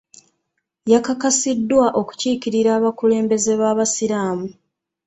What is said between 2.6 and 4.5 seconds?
abakulembeze b'abasiraamu.